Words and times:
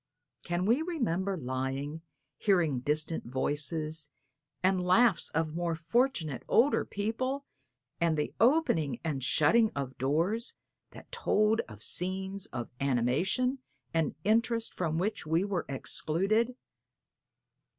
Can 0.43 0.65
we 0.65 0.81
remember 0.81 1.37
lying, 1.37 2.01
hearing 2.39 2.79
distant 2.79 3.23
voices, 3.25 4.09
and 4.63 4.83
laughs 4.83 5.29
of 5.29 5.53
more 5.53 5.75
fortunate, 5.75 6.41
older 6.47 6.83
people 6.85 7.45
and 7.99 8.17
the 8.17 8.33
opening 8.39 8.99
and 9.03 9.23
shutting 9.23 9.69
of 9.75 9.89
distant 9.89 9.97
doors, 9.99 10.53
that 10.89 11.11
told 11.11 11.59
of 11.69 11.83
scenes 11.83 12.47
of 12.47 12.71
animation 12.79 13.59
and 13.93 14.15
interest 14.23 14.73
from 14.73 14.97
which 14.97 15.27
we 15.27 15.43
were 15.43 15.67
excluded? 15.69 16.55